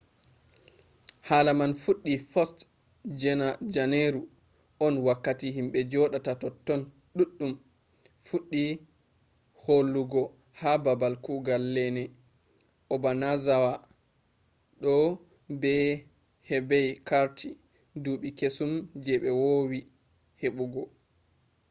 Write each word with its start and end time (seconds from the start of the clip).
hala 1.27 1.51
man 1.59 1.71
fuddi 1.81 2.13
1st 2.31 2.57
je 3.19 3.31
janeru 3.73 4.21
on 4.85 4.93
wakkati 5.07 5.47
himbe 5.57 5.79
jodata 5.91 6.33
totton 6.41 6.81
duddum 7.17 7.51
fuddi 8.27 8.63
holugo 9.63 10.21
ha 10.59 10.69
babal 10.83 11.15
kugal 11.25 11.63
lene 11.75 12.03
obanazawa 12.95 13.73
do 14.81 14.93
be 15.61 15.73
hebai 16.49 16.85
carti 17.09 17.47
duubi 18.03 18.29
kesum 18.39 18.71
je 19.03 19.13
be 19.21 19.29
vowi 19.39 19.79
hebugo 20.41 20.81